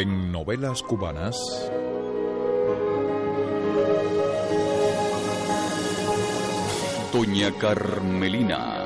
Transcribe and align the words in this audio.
En 0.00 0.30
novelas 0.30 0.80
cubanas. 0.84 1.34
Doña 7.12 7.50
Carmelina. 7.58 8.84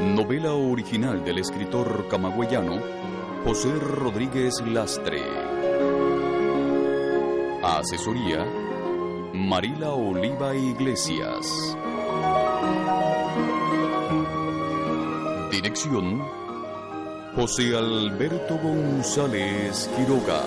Novela 0.00 0.54
original 0.54 1.24
del 1.24 1.38
escritor 1.38 2.08
camagüeyano 2.08 2.80
José 3.44 3.72
Rodríguez 3.78 4.60
Lastre. 4.66 5.22
Asesoría 7.62 8.44
Marila 9.34 9.92
Oliva 9.92 10.56
Iglesias. 10.56 11.76
José 17.36 17.76
Alberto 17.76 18.58
González 18.58 19.88
Quiroga. 19.96 20.42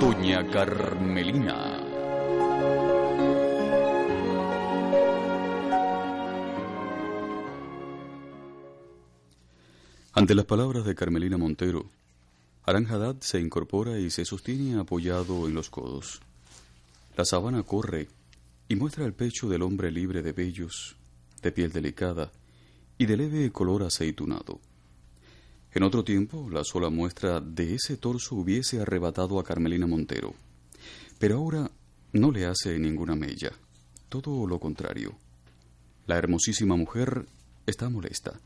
Doña 0.00 0.48
Carmelina. 0.48 1.80
Ante 10.12 10.34
las 10.36 10.44
palabras 10.44 10.84
de 10.84 10.94
Carmelina 10.94 11.36
Montero, 11.36 11.86
Aranjadad 12.64 13.16
se 13.20 13.40
incorpora 13.40 13.98
y 13.98 14.10
se 14.10 14.24
sostiene 14.24 14.78
apoyado 14.80 15.48
en 15.48 15.54
los 15.54 15.68
codos. 15.68 16.20
La 17.16 17.24
sabana 17.24 17.64
corre 17.64 18.08
y 18.68 18.76
muestra 18.76 19.04
el 19.04 19.14
pecho 19.14 19.48
del 19.48 19.62
hombre 19.62 19.90
libre 19.90 20.22
de 20.22 20.32
vellos, 20.32 20.96
de 21.44 21.52
piel 21.52 21.70
delicada 21.70 22.32
y 22.96 23.04
de 23.06 23.16
leve 23.18 23.52
color 23.52 23.82
aceitunado. 23.82 24.60
En 25.72 25.82
otro 25.82 26.02
tiempo, 26.02 26.48
la 26.50 26.64
sola 26.64 26.88
muestra 26.88 27.40
de 27.40 27.74
ese 27.74 27.96
torso 27.98 28.34
hubiese 28.36 28.80
arrebatado 28.80 29.38
a 29.38 29.44
Carmelina 29.44 29.86
Montero, 29.86 30.34
pero 31.18 31.36
ahora 31.36 31.70
no 32.12 32.30
le 32.30 32.46
hace 32.46 32.78
ninguna 32.78 33.14
mella, 33.14 33.52
todo 34.08 34.46
lo 34.46 34.58
contrario. 34.58 35.14
La 36.06 36.16
hermosísima 36.16 36.76
mujer 36.76 37.26
está 37.66 37.90
molesta. 37.90 38.40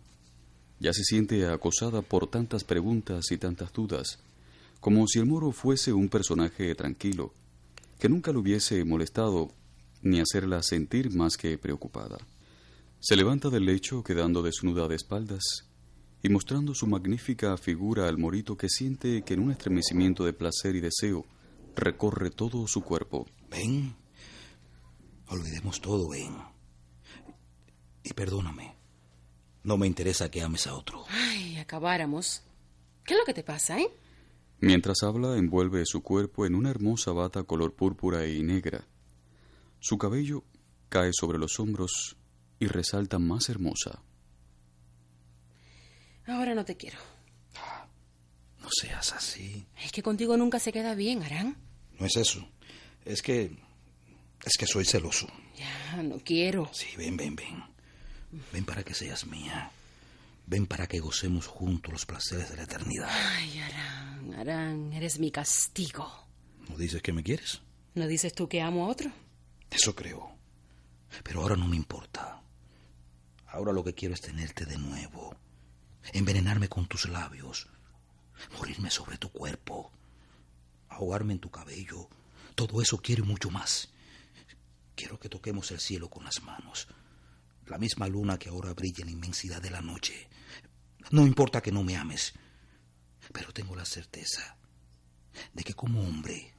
Ya 0.81 0.93
se 0.93 1.05
siente 1.05 1.47
acosada 1.47 2.03
por 2.03 2.29
tantas 2.29 2.65
preguntas 2.65 3.31
y 3.31 3.39
tantas 3.39 3.73
dudas, 3.73 4.19
como 4.81 5.07
si 5.07 5.19
el 5.19 5.27
moro 5.27 5.53
fuese 5.53 5.93
un 5.93 6.09
personaje 6.09 6.75
tranquilo, 6.75 7.33
que 8.01 8.09
nunca 8.09 8.33
le 8.33 8.39
hubiese 8.39 8.85
molestado 8.85 9.51
ni 10.03 10.21
hacerla 10.21 10.63
sentir 10.63 11.15
más 11.15 11.37
que 11.37 11.59
preocupada. 11.59 12.19
Se 13.01 13.15
levanta 13.15 13.49
del 13.49 13.65
lecho 13.65 14.03
quedando 14.03 14.43
desnuda 14.43 14.89
de 14.89 14.97
espaldas 14.97 15.69
y 16.21 16.29
mostrando 16.31 16.75
su 16.75 16.89
magnífica 16.89 17.57
figura 17.57 18.09
al 18.09 18.19
morito 18.19 18.57
que 18.57 18.69
siente 18.69 19.23
que 19.23 19.35
en 19.35 19.41
un 19.41 19.53
estremecimiento 19.53 20.25
de 20.25 20.33
placer 20.33 20.75
y 20.75 20.81
deseo 20.81 21.25
recorre 21.77 22.31
todo 22.31 22.67
su 22.67 22.83
cuerpo. 22.83 23.27
Ven, 23.51 23.95
olvidemos 25.29 25.81
todo, 25.81 26.09
ven. 26.09 26.37
Y 28.03 28.13
perdóname. 28.15 28.75
No 29.63 29.77
me 29.77 29.87
interesa 29.87 30.29
que 30.29 30.43
ames 30.43 30.67
a 30.67 30.75
otro. 30.75 31.05
Ay, 31.09 31.57
acabáramos. 31.59 32.43
¿Qué 33.05 33.15
es 33.15 33.21
lo 33.21 33.25
que 33.25 33.35
te 33.35 33.45
pasa, 33.45 33.79
eh? 33.79 33.89
Mientras 34.59 35.05
habla, 35.05 35.37
envuelve 35.37 35.87
su 35.87 36.03
cuerpo 36.03 36.47
en 36.47 36.57
una 36.57 36.71
hermosa 36.71 37.13
bata 37.13 37.45
color 37.45 37.75
púrpura 37.77 38.27
y 38.27 38.43
negra. 38.43 38.89
Su 39.79 39.99
cabello 39.99 40.43
cae 40.89 41.13
sobre 41.13 41.39
los 41.39 41.61
hombros 41.61 42.18
y 42.59 42.67
resalta 42.67 43.19
más 43.19 43.49
hermosa. 43.49 44.03
Ahora 46.27 46.55
no 46.55 46.65
te 46.65 46.77
quiero. 46.77 46.99
No 48.61 48.69
seas 48.71 49.13
así. 49.13 49.67
Es 49.83 49.93
que 49.93 50.03
contigo 50.03 50.37
nunca 50.37 50.59
se 50.59 50.73
queda 50.73 50.95
bien, 50.95 51.23
Arán. 51.23 51.57
No 51.99 52.07
es 52.07 52.17
eso. 52.17 52.47
Es 53.05 53.23
que... 53.23 53.57
Es 54.45 54.57
que 54.59 54.67
soy 54.67 54.85
celoso. 54.85 55.27
Ya, 55.57 56.03
no 56.03 56.19
quiero. 56.19 56.71
Sí, 56.73 56.87
ven, 56.97 57.17
ven, 57.17 57.35
ven. 57.35 57.63
Ven 58.53 58.65
para 58.65 58.85
que 58.85 58.95
seas 58.95 59.27
mía. 59.27 59.71
Ven 60.47 60.67
para 60.67 60.87
que 60.87 61.01
gocemos 61.01 61.47
juntos 61.47 61.93
los 61.93 62.07
placeres 62.07 62.51
de 62.51 62.57
la 62.57 62.63
eternidad. 62.63 63.09
Ay, 63.11 63.59
Arán, 63.61 64.35
Arán, 64.35 64.93
eres 64.93 65.19
mi 65.19 65.31
castigo. 65.31 66.27
¿No 66.69 66.77
dices 66.77 67.03
que 67.03 67.13
me 67.13 67.23
quieres? 67.23 67.61
¿No 67.95 68.07
dices 68.07 68.33
tú 68.35 68.49
que 68.49 68.61
amo 68.61 68.85
a 68.85 68.89
otro? 68.89 69.11
Eso 69.71 69.95
creo. 69.95 70.31
Pero 71.25 71.43
ahora 71.43 71.57
no 71.57 71.67
me 71.67 71.77
importa. 71.77 72.38
Ahora 73.49 73.73
lo 73.73 73.83
que 73.83 73.95
quiero 73.95 74.15
es 74.15 74.21
tenerte 74.21 74.67
de 74.67 74.79
nuevo. 74.79 75.35
Envenenarme 76.13 76.69
con 76.69 76.87
tus 76.87 77.09
labios. 77.09 77.69
Morirme 78.59 78.91
sobre 78.91 79.19
tu 79.19 79.31
cuerpo. 79.31 79.91
Ahogarme 80.89 81.33
en 81.33 81.41
tu 81.41 81.51
cabello. 81.51 82.09
Todo 82.55 82.83
eso 82.83 82.99
quiero 82.99 83.25
y 83.25 83.29
mucho 83.29 83.51
más. 83.51 83.91
Quiero 84.95 85.19
que 85.19 85.29
toquemos 85.29 85.71
el 85.71 85.81
cielo 85.81 86.11
con 86.11 86.25
las 86.25 86.43
manos. 86.43 86.89
La 87.67 87.79
misma 87.79 88.09
luna 88.09 88.39
que 88.39 88.49
ahora 88.49 88.75
brilla 88.75 89.03
en 89.03 89.07
la 89.07 89.13
inmensidad 89.13 89.63
de 89.63 89.71
la 89.71 89.81
noche. 89.81 90.29
No 91.11 91.27
importa 91.27 91.63
que 91.63 91.73
no 91.73 91.83
me 91.83 91.97
ames. 91.97 92.35
Pero 93.33 93.53
tengo 93.53 93.77
la 93.77 93.85
certeza 93.85 94.57
de 95.53 95.65
que 95.65 95.75
como 95.75 96.03
hombre 96.03 96.55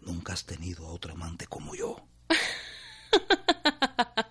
nunca 0.00 0.34
has 0.34 0.44
tenido 0.44 0.86
a 0.86 0.92
otro 0.92 1.12
amante 1.12 1.46
como 1.46 1.74
yo. 1.74 2.06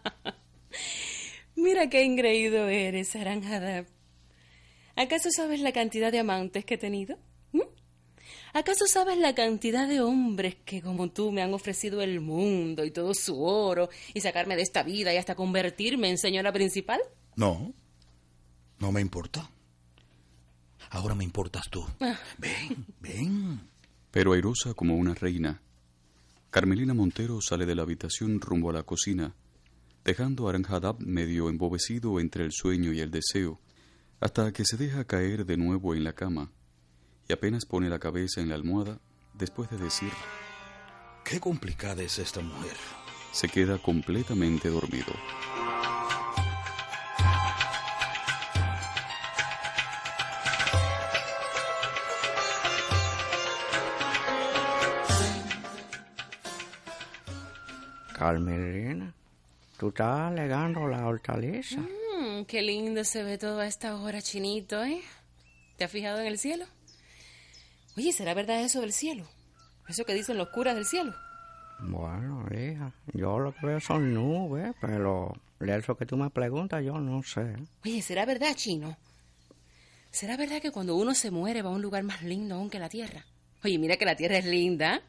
Mira 1.80 1.90
qué 1.90 2.04
engreído 2.04 2.68
eres, 2.68 3.16
Aranjada. 3.16 3.86
¿Acaso 4.98 5.30
sabes 5.32 5.62
la 5.62 5.72
cantidad 5.72 6.12
de 6.12 6.20
amantes 6.20 6.66
que 6.66 6.74
he 6.74 6.78
tenido? 6.78 7.18
¿Mm? 7.54 7.62
¿Acaso 8.52 8.86
sabes 8.86 9.18
la 9.18 9.34
cantidad 9.34 9.88
de 9.88 10.02
hombres 10.02 10.58
que 10.66 10.82
como 10.82 11.10
tú 11.10 11.32
me 11.32 11.42
han 11.42 11.54
ofrecido 11.54 12.02
el 12.02 12.20
mundo 12.20 12.84
y 12.84 12.92
todo 12.92 13.14
su 13.14 13.42
oro 13.42 13.90
y 14.14 14.20
sacarme 14.20 14.58
de 14.58 14.64
esta 14.64 14.84
vida 14.84 15.14
y 15.14 15.18
hasta 15.18 15.36
convertirme 15.36 16.10
en 16.10 16.18
señora 16.18 16.52
principal? 16.52 17.00
No, 17.38 17.74
no 18.80 18.92
me 18.92 19.00
importa. 19.00 19.50
Ahora 20.90 21.16
me 21.16 21.24
importas 21.24 21.70
tú. 21.70 21.88
Ah. 22.02 22.20
Ven, 22.38 22.88
ven. 23.00 23.62
Pero 24.12 24.34
airosa 24.34 24.74
como 24.74 24.98
una 24.98 25.14
reina, 25.14 25.62
Carmelina 26.50 26.94
Montero 26.94 27.40
sale 27.40 27.66
de 27.66 27.76
la 27.76 27.84
habitación 27.84 28.42
rumbo 28.42 28.70
a 28.70 28.74
la 28.74 28.84
cocina, 28.84 29.34
dejando 30.04 30.48
a 30.48 30.50
Aranjadab 30.52 31.00
medio 31.00 31.50
embobecido 31.50 32.20
entre 32.20 32.44
el 32.46 32.52
sueño 32.52 32.94
y 32.94 33.00
el 33.00 33.12
deseo, 33.12 33.60
hasta 34.20 34.52
que 34.52 34.66
se 34.66 34.78
deja 34.78 35.06
caer 35.06 35.46
de 35.46 35.58
nuevo 35.58 35.94
en 35.96 36.04
la 36.04 36.14
cama 36.14 36.52
y 37.28 37.34
apenas 37.34 37.66
pone 37.66 37.90
la 37.90 38.00
cabeza 38.00 38.42
en 38.42 38.50
la 38.50 38.56
almohada 38.56 39.00
después 39.34 39.70
de 39.70 39.78
decir, 39.78 40.12
Qué 41.24 41.40
complicada 41.40 42.02
es 42.02 42.18
esta 42.18 42.42
mujer. 42.42 42.76
se 43.32 43.48
queda 43.48 43.78
completamente 43.78 44.70
dormido. 44.70 45.14
Carmelina, 58.14 59.14
tú 59.80 59.88
estás 59.88 60.32
alegando 60.32 60.88
la 60.88 61.08
hortaliza. 61.08 61.80
Mm, 61.80 62.44
qué 62.46 62.62
lindo 62.62 63.04
se 63.06 63.24
ve 63.24 63.38
todo 63.38 63.62
a 63.62 63.66
esta 63.66 63.96
hora, 63.96 64.22
chinito, 64.22 64.84
¿eh? 64.84 65.02
¿Te 65.78 65.86
has 65.86 65.92
fijado 65.92 66.20
en 66.20 66.28
el 66.28 66.38
cielo? 66.38 66.66
Oye, 67.96 68.12
¿será 68.12 68.34
verdad 68.34 68.62
eso 68.62 68.82
del 68.82 68.92
cielo? 68.92 69.26
Eso 69.88 70.04
que 70.04 70.14
dicen 70.14 70.38
los 70.38 70.50
curas 70.50 70.76
del 70.76 70.86
cielo. 70.86 71.16
Bueno, 71.80 72.46
hija, 72.52 72.92
yo 73.14 73.40
lo 73.40 73.56
que 73.56 73.66
veo 73.66 73.80
son 73.80 74.14
nubes, 74.14 74.76
pero 74.82 75.34
de 75.60 75.78
eso 75.78 75.96
que 75.96 76.06
tú 76.06 76.18
me 76.18 76.30
preguntas 76.30 76.84
yo 76.84 77.00
no 77.00 77.24
sé. 77.24 77.56
Oye, 77.86 78.02
¿será 78.02 78.26
verdad, 78.26 78.54
chino? 78.56 78.98
¿Será 80.12 80.36
verdad 80.36 80.62
que 80.62 80.72
cuando 80.72 80.98
uno 80.98 81.14
se 81.14 81.32
muere 81.32 81.62
va 81.62 81.70
a 81.70 81.74
un 81.74 81.82
lugar 81.82 82.04
más 82.04 82.22
lindo 82.24 82.56
aún 82.56 82.70
que 82.70 82.80
la 82.80 82.90
Tierra? 82.90 83.26
Oye, 83.64 83.78
mira 83.78 83.96
que 83.96 84.06
la 84.06 84.18
Tierra 84.18 84.38
es 84.40 84.46
linda. 84.46 85.02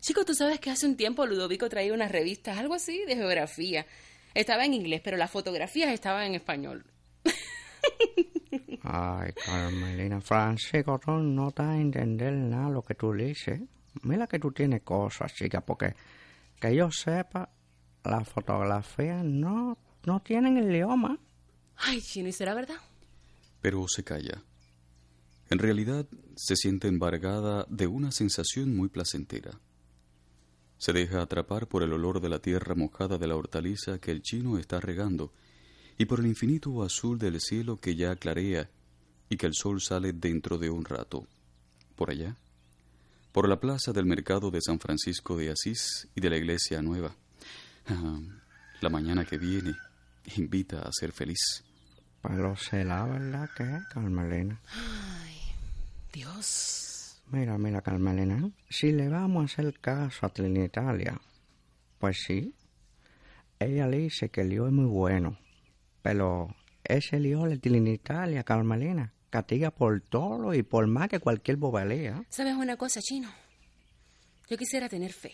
Chico, 0.00 0.24
tú 0.24 0.34
sabes 0.34 0.60
que 0.60 0.70
hace 0.70 0.86
un 0.86 0.96
tiempo 0.96 1.26
Ludovico 1.26 1.68
traía 1.68 1.92
unas 1.92 2.12
revistas, 2.12 2.58
algo 2.58 2.74
así, 2.74 3.04
de 3.04 3.16
geografía. 3.16 3.86
Estaba 4.34 4.64
en 4.64 4.74
inglés, 4.74 5.00
pero 5.02 5.16
las 5.16 5.30
fotografías 5.30 5.92
estaban 5.92 6.26
en 6.26 6.34
español. 6.34 6.84
Ay, 8.82 9.32
Carmelina, 9.32 10.20
Francisco, 10.20 10.98
tú 10.98 11.12
no 11.12 11.50
te 11.50 11.62
vas 11.62 11.76
a 11.76 11.80
entender 11.80 12.32
nada 12.32 12.70
lo 12.70 12.82
que 12.82 12.94
tú 12.94 13.12
dices. 13.12 13.60
Mira 14.02 14.26
que 14.26 14.38
tú 14.38 14.52
tienes 14.52 14.82
cosas, 14.82 15.34
chica, 15.34 15.60
porque 15.60 15.94
que 16.60 16.74
yo 16.74 16.90
sepa, 16.90 17.50
las 18.04 18.28
fotografías 18.28 19.24
no, 19.24 19.76
no 20.04 20.20
tienen 20.20 20.56
el 20.56 20.70
idioma. 20.70 21.18
Ay, 21.76 22.00
Chino, 22.00 22.28
¿y 22.28 22.32
será 22.32 22.54
verdad? 22.54 22.76
Pero 23.60 23.84
se 23.88 24.04
calla. 24.04 24.42
En 25.50 25.58
realidad 25.58 26.06
se 26.36 26.56
siente 26.56 26.88
embargada 26.88 27.66
de 27.68 27.86
una 27.86 28.12
sensación 28.12 28.76
muy 28.76 28.88
placentera. 28.88 29.58
Se 30.78 30.92
deja 30.92 31.20
atrapar 31.20 31.66
por 31.66 31.82
el 31.82 31.92
olor 31.92 32.20
de 32.20 32.28
la 32.28 32.38
tierra 32.38 32.74
mojada 32.74 33.18
de 33.18 33.26
la 33.26 33.36
hortaliza 33.36 33.98
que 33.98 34.12
el 34.12 34.22
chino 34.22 34.58
está 34.58 34.80
regando 34.80 35.32
y 35.98 36.06
por 36.06 36.20
el 36.20 36.26
infinito 36.26 36.82
azul 36.82 37.18
del 37.18 37.40
cielo 37.40 37.76
que 37.76 37.96
ya 37.96 38.14
clarea 38.16 38.70
y 39.28 39.36
que 39.36 39.46
el 39.46 39.54
sol 39.54 39.80
sale 39.80 40.12
dentro 40.12 40.56
de 40.56 40.70
un 40.70 40.84
rato. 40.84 41.26
Por 41.96 42.10
allá, 42.10 42.36
por 43.32 43.48
la 43.48 43.58
plaza 43.58 43.92
del 43.92 44.06
mercado 44.06 44.50
de 44.50 44.60
San 44.62 44.78
Francisco 44.78 45.36
de 45.36 45.50
Asís 45.50 46.08
y 46.14 46.20
de 46.20 46.30
la 46.30 46.36
iglesia 46.36 46.80
nueva. 46.80 47.14
Ah, 47.86 48.20
la 48.80 48.88
mañana 48.88 49.24
que 49.24 49.38
viene 49.38 49.74
invita 50.36 50.82
a 50.82 50.92
ser 50.92 51.12
feliz. 51.12 51.64
Pero 52.22 52.56
será 52.56 53.04
verdad 53.04 53.48
que, 53.56 53.78
Carmelina. 53.92 54.60
Dios. 56.12 56.87
Mira, 57.30 57.58
mira, 57.58 57.82
Carmelina, 57.82 58.50
si 58.70 58.90
le 58.90 59.08
vamos 59.08 59.42
a 59.42 59.44
hacer 59.44 59.78
caso 59.80 60.24
a 60.24 60.30
Trinitalia, 60.30 61.20
pues 61.98 62.22
sí. 62.26 62.54
Ella 63.58 63.86
le 63.86 63.98
dice 63.98 64.30
que 64.30 64.42
el 64.42 64.50
lío 64.50 64.66
es 64.66 64.72
muy 64.72 64.86
bueno, 64.86 65.36
pero 66.00 66.54
ese 66.84 67.20
lío 67.20 67.42
de 67.42 67.58
Trinitalia, 67.58 68.44
Carmelina, 68.44 69.12
castiga 69.28 69.70
por 69.70 70.00
todo 70.00 70.54
y 70.54 70.62
por 70.62 70.86
más 70.86 71.08
que 71.08 71.18
cualquier 71.18 71.58
bobalea. 71.58 72.24
¿Sabes 72.30 72.54
una 72.54 72.76
cosa, 72.76 73.02
Chino? 73.02 73.30
Yo 74.48 74.56
quisiera 74.56 74.88
tener 74.88 75.12
fe. 75.12 75.32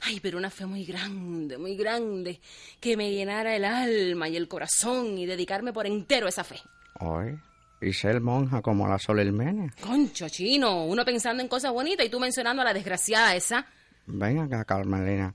Ay, 0.00 0.18
pero 0.20 0.38
una 0.38 0.50
fe 0.50 0.66
muy 0.66 0.84
grande, 0.84 1.58
muy 1.58 1.76
grande, 1.76 2.40
que 2.80 2.96
me 2.96 3.12
llenara 3.12 3.54
el 3.54 3.64
alma 3.64 4.28
y 4.28 4.36
el 4.36 4.48
corazón 4.48 5.16
y 5.16 5.26
dedicarme 5.26 5.72
por 5.72 5.86
entero 5.86 6.26
a 6.26 6.30
esa 6.30 6.44
fe. 6.44 6.56
Hoy, 7.00 7.38
y 7.80 7.92
ser 7.92 8.20
monja 8.20 8.62
como 8.62 8.88
la 8.88 8.98
Sol 8.98 9.20
Hermenia. 9.20 9.72
Concho, 9.80 10.28
Chino, 10.28 10.84
uno 10.84 11.04
pensando 11.04 11.42
en 11.42 11.48
cosas 11.48 11.72
bonitas 11.72 12.06
y 12.06 12.10
tú 12.10 12.18
mencionando 12.18 12.62
a 12.62 12.64
la 12.64 12.74
desgraciada 12.74 13.34
esa. 13.34 13.66
Ven 14.06 14.38
acá, 14.38 14.64
Carmelina. 14.64 15.34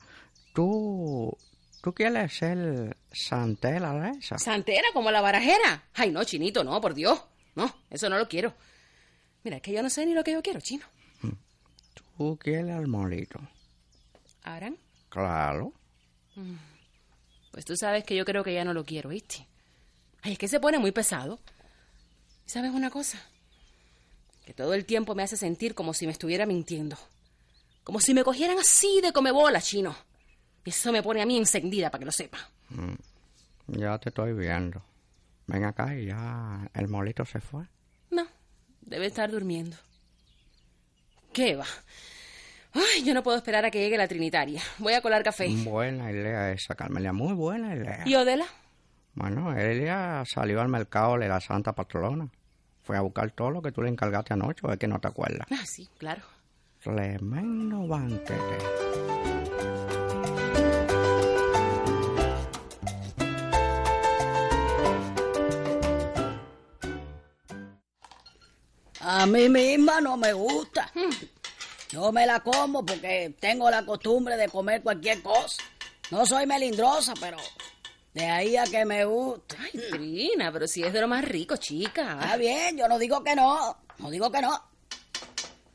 Tú, 0.54 1.36
tú 1.82 1.94
quieres 1.94 2.34
ser 2.34 2.98
santela 3.12 3.94
de 3.94 4.18
esa. 4.20 4.38
Santera 4.38 4.88
como 4.94 5.12
la 5.12 5.22
barajera. 5.22 5.84
Ay, 5.94 6.12
no, 6.12 6.24
Chinito, 6.24 6.64
no, 6.64 6.80
por 6.82 6.94
Dios. 6.94 7.22
No, 7.56 7.74
eso 7.90 8.10
no 8.10 8.18
lo 8.18 8.28
quiero. 8.28 8.54
Mira, 9.44 9.58
es 9.58 9.62
que 9.64 9.74
yo 9.74 9.84
no 9.84 9.90
sé 9.90 10.06
ni 10.06 10.14
lo 10.14 10.24
que 10.24 10.34
yo 10.34 10.42
quiero, 10.42 10.62
Chino. 10.62 10.86
Tú 12.18 12.38
quieres 12.38 12.72
al 12.72 12.88
molito. 12.88 13.40
¿Aran? 14.44 14.78
Claro. 15.10 15.74
Pues 17.52 17.66
tú 17.66 17.76
sabes 17.76 18.04
que 18.04 18.16
yo 18.16 18.26
creo 18.26 18.44
que 18.44 18.54
ya 18.54 18.64
no 18.64 18.74
lo 18.74 18.86
quiero, 18.86 19.10
¿viste? 19.10 19.48
Ay, 20.22 20.34
es 20.34 20.38
que 20.38 20.48
se 20.48 20.60
pone 20.60 20.78
muy 20.78 20.92
pesado. 20.92 21.40
¿Sabes 22.46 22.72
una 22.72 22.90
cosa? 22.90 23.20
Que 24.46 24.54
todo 24.54 24.74
el 24.74 24.86
tiempo 24.86 25.16
me 25.16 25.24
hace 25.24 25.38
sentir 25.38 25.76
como 25.76 25.94
si 25.94 26.06
me 26.06 26.12
estuviera 26.12 26.46
mintiendo. 26.46 26.98
Como 27.84 28.00
si 28.00 28.14
me 28.14 28.24
cogieran 28.24 28.60
así 28.60 29.02
de 29.02 29.14
comebola, 29.14 29.62
chino. 29.62 29.96
Y 30.66 30.70
eso 30.70 30.92
me 30.92 31.02
pone 31.02 31.22
a 31.22 31.26
mí 31.26 31.38
encendida, 31.38 31.90
para 31.90 32.00
que 32.00 32.06
lo 32.06 32.12
sepa. 32.12 32.38
Ya 33.68 33.98
te 33.98 34.10
estoy 34.10 34.34
viendo. 34.34 34.84
Ven 35.48 35.66
acá 35.66 35.96
y 35.96 36.08
ya 36.08 36.70
el 36.74 36.88
molito 36.88 37.26
se 37.26 37.40
fue. 37.40 37.66
No, 38.10 38.28
debe 38.82 39.08
estar 39.08 39.32
durmiendo. 39.32 39.78
¿Qué 41.34 41.56
va? 41.56 41.66
Ay, 42.74 43.04
yo 43.04 43.14
no 43.14 43.24
puedo 43.24 43.38
esperar 43.38 43.66
a 43.66 43.72
que 43.72 43.80
llegue 43.80 43.98
la 43.98 44.08
Trinitaria. 44.08 44.62
Voy 44.78 44.94
a 44.94 45.02
colar 45.02 45.24
café. 45.24 45.48
Buena 45.50 46.12
idea 46.12 46.52
esa, 46.52 46.76
Carmelia. 46.76 47.12
Muy 47.12 47.34
buena 47.34 47.76
idea. 47.76 48.04
¿Y 48.06 48.16
Odela? 48.16 48.46
Bueno, 49.14 49.56
ella 49.58 50.24
salió 50.26 50.62
al 50.62 50.70
mercado 50.70 51.18
de 51.18 51.28
la 51.28 51.42
Santa 51.42 51.74
Patrona. 51.74 52.30
Fue 52.84 52.98
a 52.98 53.02
buscar 53.02 53.32
todo 53.32 53.52
lo 53.52 53.62
que 53.62 53.72
tú 53.72 53.82
le 53.82 53.90
encargaste 53.90 54.34
anoche, 54.34 54.66
o 54.66 54.72
es 54.72 54.80
que 54.80 54.88
no 54.88 55.00
te 55.00 55.08
acuerdas. 55.08 55.48
Ah, 55.52 55.66
sí, 55.66 55.90
claro. 55.98 56.22
Tremendo 56.82 57.88
banquete. 57.88 58.58
A 69.02 69.26
mí 69.26 69.50
misma 69.50 70.00
no 70.00 70.16
me 70.16 70.32
gusta. 70.34 70.92
Yo 71.90 72.12
me 72.12 72.26
la 72.26 72.40
como 72.40 72.86
porque 72.86 73.36
tengo 73.40 73.70
la 73.70 73.86
costumbre 73.86 74.38
de 74.38 74.48
comer 74.48 74.82
cualquier 74.82 75.22
cosa. 75.22 75.62
No 76.10 76.26
soy 76.26 76.46
melindrosa, 76.46 77.14
pero 77.20 77.38
de 78.14 78.26
ahí 78.26 78.58
a 78.58 78.64
que 78.66 78.84
me 78.86 79.06
guste. 79.06 79.56
Ay, 79.60 79.82
Trina, 79.92 80.52
pero 80.52 80.68
si 80.68 80.84
es 80.84 80.92
de 80.94 81.02
lo 81.02 81.08
más 81.08 81.24
rico, 81.24 81.56
chica. 81.58 82.18
Está 82.22 82.38
bien, 82.38 82.78
yo 82.78 82.88
no 82.88 83.00
digo 83.00 83.24
que 83.24 83.36
no, 83.36 83.78
no 84.00 84.10
digo 84.12 84.32
que 84.32 84.42
no. 84.42 84.62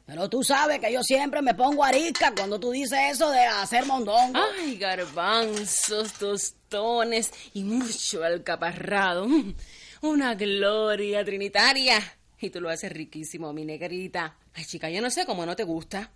Pero 0.06 0.28
tú 0.30 0.44
sabes 0.44 0.78
que 0.78 0.92
yo 0.92 1.02
siempre 1.02 1.42
me 1.42 1.54
pongo 1.54 1.82
arisca 1.82 2.32
cuando 2.36 2.60
tú 2.60 2.70
dices 2.70 2.98
eso 3.10 3.28
de 3.30 3.40
hacer 3.40 3.84
mondongo. 3.86 4.38
Ay, 4.60 4.76
garbanzos, 4.78 6.12
tostones 6.12 7.32
y 7.54 7.64
mucho 7.64 8.22
alcaparrado. 8.22 9.26
Mm, 9.26 9.54
Una 10.02 10.34
gloria 10.36 11.24
trinitaria. 11.24 11.98
Y 12.38 12.50
tú 12.50 12.60
lo 12.60 12.68
haces 12.70 12.92
riquísimo, 12.92 13.52
mi 13.52 13.64
negrita. 13.64 14.36
Ay, 14.54 14.64
chica, 14.64 14.88
yo 14.90 15.00
no 15.00 15.10
sé 15.10 15.26
cómo 15.26 15.44
no 15.44 15.56
te 15.56 15.64
gusta. 15.64 16.12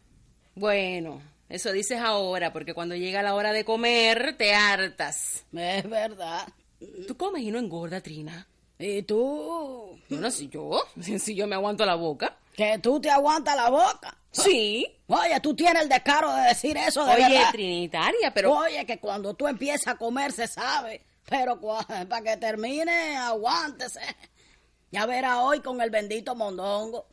Bueno, 0.54 1.20
eso 1.50 1.72
dices 1.72 1.98
ahora, 1.98 2.52
porque 2.52 2.74
cuando 2.74 2.94
llega 2.94 3.22
la 3.22 3.34
hora 3.34 3.52
de 3.52 3.64
comer, 3.64 4.36
te 4.38 4.54
hartas. 4.54 5.44
Es 5.52 5.90
verdad. 5.90 6.46
Tú 7.08 7.16
comes 7.16 7.42
y 7.42 7.50
no 7.50 7.58
engorda, 7.58 8.00
Trina. 8.00 8.46
¿Y 8.78 9.02
tú? 9.02 9.98
Bueno, 10.08 10.30
si 10.30 10.48
yo, 10.48 10.80
si 11.18 11.34
yo 11.34 11.48
me 11.48 11.56
aguanto 11.56 11.84
la 11.84 11.96
boca. 11.96 12.36
Que 12.54 12.78
tú 12.78 13.00
te 13.00 13.10
aguantas 13.10 13.56
la 13.56 13.68
boca. 13.68 14.16
Sí. 14.30 14.86
Oye, 15.08 15.40
tú 15.40 15.54
tienes 15.54 15.82
el 15.82 15.88
descaro 15.88 16.32
de 16.32 16.42
decir 16.42 16.76
eso 16.76 17.04
de 17.04 17.14
Oye, 17.14 17.28
verdad. 17.28 17.50
Trinitaria, 17.50 18.32
pero... 18.32 18.52
Oye, 18.52 18.86
que 18.86 19.00
cuando 19.00 19.34
tú 19.34 19.48
empiezas 19.48 19.88
a 19.88 19.96
comer 19.96 20.30
se 20.30 20.46
sabe, 20.46 21.04
pero 21.28 21.60
para 22.08 22.22
que 22.22 22.36
termine, 22.36 23.16
aguántese. 23.16 24.00
Ya 24.92 25.04
verá 25.04 25.40
hoy 25.40 25.60
con 25.60 25.80
el 25.80 25.90
bendito 25.90 26.36
mondongo. 26.36 27.06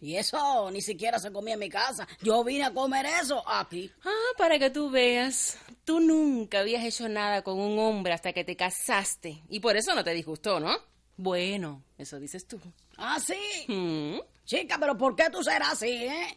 Y 0.00 0.16
eso 0.16 0.70
ni 0.70 0.80
siquiera 0.80 1.18
se 1.18 1.32
comía 1.32 1.54
en 1.54 1.60
mi 1.60 1.68
casa. 1.68 2.06
Yo 2.22 2.44
vine 2.44 2.64
a 2.64 2.72
comer 2.72 3.06
eso 3.20 3.42
aquí. 3.48 3.90
Ah, 4.04 4.34
para 4.36 4.58
que 4.58 4.70
tú 4.70 4.90
veas. 4.90 5.58
Tú 5.84 6.00
nunca 6.00 6.60
habías 6.60 6.84
hecho 6.84 7.08
nada 7.08 7.42
con 7.42 7.58
un 7.58 7.78
hombre 7.78 8.12
hasta 8.12 8.32
que 8.32 8.44
te 8.44 8.56
casaste. 8.56 9.42
Y 9.48 9.60
por 9.60 9.76
eso 9.76 9.94
no 9.94 10.04
te 10.04 10.12
disgustó, 10.12 10.60
¿no? 10.60 10.76
Bueno, 11.16 11.82
eso 11.96 12.20
dices 12.20 12.46
tú. 12.46 12.60
Ah, 12.96 13.18
sí. 13.18 13.34
Mm. 13.66 14.20
Chica, 14.44 14.76
pero 14.78 14.96
¿por 14.96 15.16
qué 15.16 15.28
tú 15.30 15.42
serás 15.42 15.72
así, 15.72 16.04
eh? 16.04 16.36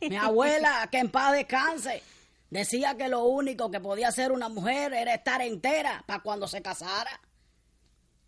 Mi 0.08 0.16
abuela, 0.16 0.88
que 0.90 0.98
en 0.98 1.10
paz 1.10 1.32
descanse, 1.32 2.02
decía 2.50 2.96
que 2.96 3.08
lo 3.08 3.24
único 3.24 3.70
que 3.70 3.80
podía 3.80 4.08
hacer 4.08 4.32
una 4.32 4.48
mujer 4.48 4.92
era 4.92 5.14
estar 5.14 5.42
entera 5.42 6.02
para 6.06 6.22
cuando 6.22 6.48
se 6.48 6.62
casara. 6.62 7.20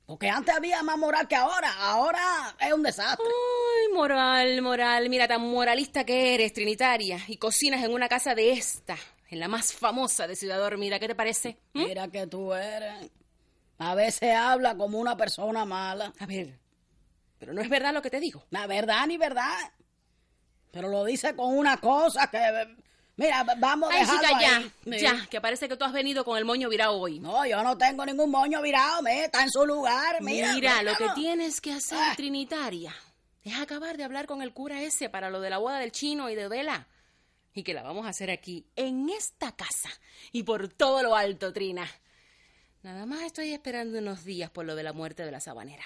Porque 0.06 0.28
antes 0.28 0.54
había 0.54 0.82
más 0.82 0.98
moral 0.98 1.26
que 1.26 1.34
ahora. 1.34 1.72
Ahora 1.78 2.54
es 2.60 2.72
un 2.72 2.82
desastre. 2.82 3.24
Ay, 3.26 3.94
moral, 3.94 4.62
moral. 4.62 5.08
Mira, 5.08 5.26
tan 5.26 5.40
moralista 5.40 6.04
que 6.04 6.34
eres, 6.34 6.52
Trinitaria. 6.52 7.20
Y 7.26 7.38
cocinas 7.38 7.82
en 7.82 7.92
una 7.92 8.08
casa 8.08 8.34
de 8.34 8.52
esta, 8.52 8.96
en 9.30 9.40
la 9.40 9.48
más 9.48 9.72
famosa 9.72 10.26
de 10.26 10.36
Ciudad 10.36 10.58
Dormida. 10.58 10.98
¿Qué 10.98 11.08
te 11.08 11.14
parece? 11.14 11.58
¿Mm? 11.72 11.84
Mira 11.84 12.08
que 12.08 12.26
tú 12.26 12.52
eres. 12.52 13.10
A 13.78 13.94
veces 13.94 14.34
habla 14.34 14.76
como 14.76 14.98
una 14.98 15.16
persona 15.16 15.64
mala. 15.64 16.12
A 16.18 16.26
ver, 16.26 16.58
pero 17.38 17.52
no 17.52 17.60
es 17.60 17.68
verdad 17.68 17.92
lo 17.92 18.02
que 18.02 18.10
te 18.10 18.20
digo. 18.20 18.44
La 18.50 18.66
verdad 18.66 19.06
ni 19.06 19.16
verdad. 19.16 19.56
Pero 20.70 20.88
lo 20.88 21.04
dice 21.04 21.34
con 21.34 21.56
una 21.56 21.78
cosa 21.78 22.28
que... 22.30 22.38
Mira, 23.16 23.44
vamos 23.58 23.90
a 23.90 23.94
Ay, 23.94 24.00
dejarlo 24.00 24.22
chica, 24.28 24.40
ya, 24.40 24.56
ahí. 24.56 25.00
Ya, 25.00 25.26
que 25.30 25.40
parece 25.40 25.68
que 25.68 25.76
tú 25.76 25.84
has 25.84 25.92
venido 25.92 26.24
con 26.24 26.36
el 26.36 26.44
moño 26.44 26.68
virado 26.68 26.98
hoy. 26.98 27.20
No, 27.20 27.46
yo 27.46 27.62
no 27.62 27.78
tengo 27.78 28.04
ningún 28.04 28.30
moño 28.30 28.60
virado, 28.60 29.02
me 29.02 29.24
está 29.24 29.42
en 29.44 29.50
su 29.50 29.64
lugar. 29.64 30.20
Mira, 30.20 30.52
Mira, 30.52 30.82
lo 30.82 30.96
que 30.96 31.08
tienes 31.14 31.60
que 31.60 31.72
hacer, 31.72 31.98
Ah. 32.00 32.14
Trinitaria, 32.16 32.92
es 33.44 33.54
acabar 33.54 33.96
de 33.96 34.02
hablar 34.04 34.26
con 34.26 34.42
el 34.42 34.52
cura 34.52 34.82
ese 34.82 35.08
para 35.08 35.30
lo 35.30 35.40
de 35.40 35.50
la 35.50 35.58
boda 35.58 35.78
del 35.78 35.92
chino 35.92 36.28
y 36.28 36.34
de 36.34 36.46
Odela. 36.46 36.88
Y 37.52 37.62
que 37.62 37.72
la 37.72 37.82
vamos 37.84 38.04
a 38.04 38.08
hacer 38.08 38.32
aquí, 38.32 38.66
en 38.74 39.08
esta 39.10 39.52
casa. 39.54 39.90
Y 40.32 40.42
por 40.42 40.66
todo 40.68 41.02
lo 41.04 41.14
alto, 41.14 41.52
Trina. 41.52 41.88
Nada 42.82 43.06
más 43.06 43.22
estoy 43.22 43.52
esperando 43.52 43.98
unos 43.98 44.24
días 44.24 44.50
por 44.50 44.64
lo 44.64 44.74
de 44.74 44.82
la 44.82 44.92
muerte 44.92 45.24
de 45.24 45.30
la 45.30 45.38
sabanera. 45.40 45.84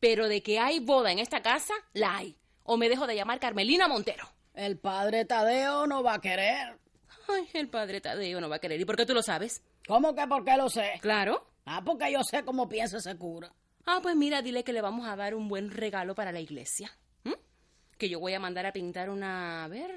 Pero 0.00 0.26
de 0.26 0.42
que 0.42 0.58
hay 0.58 0.80
boda 0.80 1.12
en 1.12 1.20
esta 1.20 1.40
casa, 1.40 1.72
la 1.92 2.16
hay. 2.16 2.36
O 2.64 2.76
me 2.76 2.88
dejo 2.88 3.06
de 3.06 3.14
llamar 3.14 3.38
Carmelina 3.38 3.86
Montero. 3.86 4.28
El 4.58 4.76
padre 4.76 5.24
Tadeo 5.24 5.86
no 5.86 6.02
va 6.02 6.14
a 6.14 6.20
querer. 6.20 6.80
Ay, 7.28 7.48
el 7.52 7.70
padre 7.70 8.00
Tadeo 8.00 8.40
no 8.40 8.48
va 8.48 8.56
a 8.56 8.58
querer. 8.58 8.80
¿Y 8.80 8.84
por 8.84 8.96
qué 8.96 9.06
tú 9.06 9.14
lo 9.14 9.22
sabes? 9.22 9.62
¿Cómo 9.86 10.16
que 10.16 10.26
por 10.26 10.44
qué 10.44 10.56
lo 10.56 10.68
sé? 10.68 10.94
Claro. 11.00 11.46
Ah, 11.64 11.80
porque 11.84 12.10
yo 12.10 12.18
sé 12.28 12.42
cómo 12.44 12.68
piensa 12.68 12.96
ese 12.96 13.16
cura. 13.16 13.54
Ah, 13.86 14.00
pues 14.02 14.16
mira, 14.16 14.42
dile 14.42 14.64
que 14.64 14.72
le 14.72 14.80
vamos 14.80 15.06
a 15.06 15.14
dar 15.14 15.36
un 15.36 15.46
buen 15.46 15.70
regalo 15.70 16.16
para 16.16 16.32
la 16.32 16.40
iglesia. 16.40 16.90
Que 17.98 18.08
yo 18.08 18.18
voy 18.18 18.34
a 18.34 18.40
mandar 18.40 18.66
a 18.66 18.72
pintar 18.72 19.10
una, 19.10 19.64
a 19.64 19.68
ver, 19.68 19.92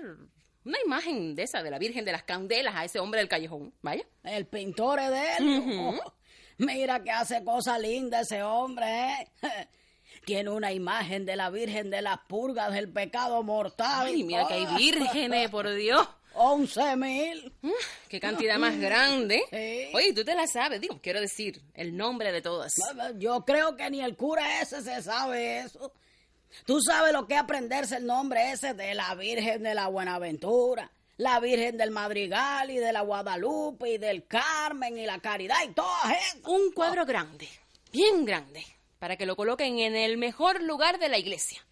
una 0.63 0.77
imagen 0.85 1.33
de 1.33 1.41
esa, 1.41 1.63
de 1.63 1.71
la 1.71 1.79
Virgen 1.79 2.05
de 2.05 2.11
las 2.11 2.23
Candelas 2.23 2.75
a 2.75 2.85
ese 2.85 2.99
hombre 2.99 3.19
del 3.19 3.29
callejón. 3.29 3.73
Vaya. 3.81 4.05
El 4.23 4.45
pintor 4.45 4.99
es 4.99 5.09
de 5.09 5.37
él. 5.37 5.75
Oh, 5.79 6.13
mira 6.59 7.03
que 7.03 7.09
hace 7.09 7.43
cosas 7.43 7.79
lindas 7.79 8.31
ese 8.31 8.43
hombre, 8.43 8.85
¿eh? 8.85 9.27
Tiene 10.25 10.49
una 10.51 10.71
imagen 10.71 11.25
de 11.25 11.35
la 11.35 11.49
Virgen 11.49 11.89
de 11.89 12.01
las 12.01 12.19
Purgas 12.27 12.73
del 12.73 12.91
pecado 12.91 13.41
mortal. 13.43 14.07
Ay, 14.07 14.23
mira 14.23 14.47
que 14.47 14.53
hay 14.53 14.65
vírgenes, 14.77 15.49
por 15.49 15.73
Dios. 15.73 16.07
Once 16.33 16.95
mil. 16.95 17.53
Mm, 17.61 17.71
Qué 18.07 18.19
cantidad 18.19 18.57
más 18.57 18.77
grande. 18.77 19.41
Sí. 19.49 19.89
Oye, 19.95 20.13
tú 20.13 20.23
te 20.23 20.33
la 20.33 20.47
sabes, 20.47 20.79
digo, 20.79 20.99
quiero 21.01 21.19
decir, 21.19 21.61
el 21.73 21.97
nombre 21.97 22.31
de 22.31 22.41
todas. 22.41 22.71
Yo 23.17 23.43
creo 23.43 23.75
que 23.75 23.89
ni 23.89 24.01
el 24.01 24.15
cura 24.15 24.61
ese 24.61 24.81
se 24.81 25.01
sabe 25.01 25.59
eso. 25.59 25.91
Tú 26.65 26.79
sabes 26.81 27.11
lo 27.13 27.27
que 27.27 27.33
es 27.35 27.39
aprenderse 27.41 27.97
el 27.97 28.05
nombre 28.05 28.51
ese 28.51 28.73
de 28.73 28.93
la 28.93 29.13
Virgen 29.15 29.63
de 29.63 29.73
la 29.73 29.87
Buenaventura, 29.87 30.91
la 31.17 31.39
Virgen 31.39 31.77
del 31.77 31.91
Madrigal 31.91 32.69
y 32.71 32.77
de 32.77 32.93
la 32.93 33.01
Guadalupe 33.01 33.89
y 33.91 33.97
del 33.97 34.25
Carmen 34.27 34.97
y 34.97 35.05
la 35.05 35.19
Caridad 35.19 35.57
y 35.65 35.73
todas 35.73 36.11
esas. 36.11 36.37
Un 36.47 36.71
cuadro 36.73 37.05
grande, 37.05 37.47
bien 37.91 38.23
grande, 38.25 38.65
para 39.01 39.17
que 39.17 39.25
lo 39.25 39.35
coloquen 39.35 39.79
en 39.79 39.95
el 39.95 40.15
mejor 40.15 40.61
lugar 40.61 40.99
de 40.99 41.09
la 41.09 41.17
iglesia. 41.17 41.65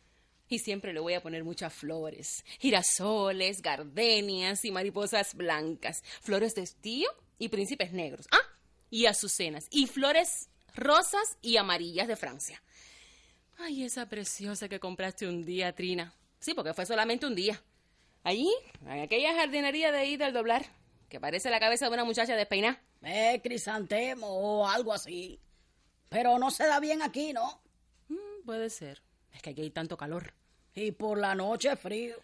Y 0.48 0.58
siempre 0.58 0.94
le 0.94 1.00
voy 1.00 1.14
a 1.14 1.22
poner 1.22 1.44
muchas 1.44 1.72
flores, 1.72 2.44
girasoles, 2.58 3.62
gardenias 3.62 4.66
y 4.66 4.72
mariposas 4.72 5.36
blancas, 5.36 6.02
flores 6.22 6.56
de 6.56 6.64
estío 6.64 7.08
y 7.38 7.50
príncipes 7.50 7.94
negros. 7.94 8.26
Ah, 8.32 8.42
y 8.90 9.06
azucenas, 9.06 9.68
y 9.70 9.86
flores 9.86 10.50
rosas 10.74 11.38
y 11.44 11.58
amarillas 11.58 12.08
de 12.08 12.16
Francia. 12.16 12.64
Ay, 13.60 13.84
esa 13.84 14.10
preciosa 14.10 14.68
que 14.68 14.80
compraste 14.80 15.28
un 15.28 15.46
día, 15.46 15.76
Trina. 15.76 16.16
Sí, 16.40 16.56
porque 16.56 16.74
fue 16.74 16.88
solamente 16.88 17.28
un 17.28 17.36
día. 17.36 17.62
Allí, 18.24 18.52
en 18.82 19.02
aquella 19.02 19.36
jardinería 19.36 19.92
de 19.92 20.00
ahí 20.00 20.18
del 20.18 20.34
doblar, 20.34 20.66
que 21.10 21.20
parece 21.20 21.52
la 21.52 21.60
cabeza 21.60 21.86
de 21.86 21.94
una 21.94 22.06
muchacha 22.06 22.36
despeinada. 22.36 22.82
Eh, 23.04 23.40
crisantemo 23.44 24.26
o 24.28 24.68
algo 24.68 24.92
así. 24.92 25.40
Pero 26.10 26.38
no 26.40 26.52
se 26.52 26.66
da 26.66 26.80
bien 26.80 27.02
aquí, 27.02 27.34
¿no? 27.34 27.62
Mm, 28.08 28.46
puede 28.46 28.70
ser. 28.70 29.02
Es 29.34 29.42
que 29.42 29.52
aquí 29.52 29.62
hay 29.62 29.70
tanto 29.72 29.96
calor. 29.98 30.34
Y 30.76 30.92
por 30.92 31.18
la 31.20 31.36
noche 31.36 31.76
frío. 31.76 32.16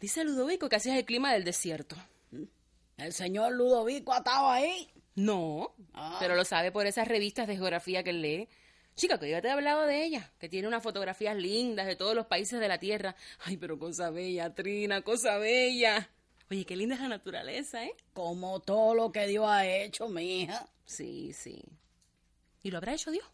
Dice 0.00 0.24
Ludovico 0.24 0.68
que 0.68 0.76
así 0.76 0.90
es 0.90 0.96
el 0.96 1.04
clima 1.04 1.32
del 1.32 1.44
desierto. 1.44 1.96
El 2.96 3.12
señor 3.12 3.52
Ludovico 3.52 4.12
ha 4.12 4.18
estado 4.18 4.48
ahí. 4.50 4.88
No, 5.14 5.74
Ah. 5.92 6.16
pero 6.20 6.34
lo 6.34 6.44
sabe 6.44 6.72
por 6.72 6.86
esas 6.86 7.06
revistas 7.06 7.46
de 7.46 7.56
geografía 7.56 8.02
que 8.02 8.10
él 8.10 8.22
lee. 8.22 8.48
Chica, 8.94 9.18
que 9.18 9.30
yo 9.30 9.40
te 9.40 9.48
he 9.48 9.50
hablado 9.50 9.82
de 9.86 10.04
ella, 10.04 10.30
que 10.38 10.48
tiene 10.48 10.68
unas 10.68 10.82
fotografías 10.82 11.36
lindas 11.36 11.86
de 11.86 11.96
todos 11.96 12.14
los 12.14 12.26
países 12.26 12.60
de 12.60 12.68
la 12.68 12.78
Tierra. 12.78 13.14
Ay, 13.44 13.56
pero 13.56 13.78
cosa 13.78 14.10
bella, 14.10 14.54
Trina, 14.54 15.02
cosa 15.02 15.38
bella. 15.38 16.10
Oye, 16.50 16.64
qué 16.66 16.76
linda 16.76 16.96
es 16.96 17.00
la 17.00 17.08
naturaleza, 17.08 17.84
¿eh? 17.84 17.94
Como 18.12 18.60
todo 18.60 18.94
lo 18.94 19.10
que 19.12 19.26
Dios 19.26 19.46
ha 19.48 19.66
hecho, 19.66 20.08
mija. 20.08 20.66
Sí, 20.84 21.32
sí. 21.32 21.62
¿Y 22.62 22.70
lo 22.70 22.78
habrá 22.78 22.94
hecho 22.94 23.10
Dios? 23.10 23.24